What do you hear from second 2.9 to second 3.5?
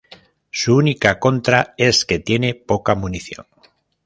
munición.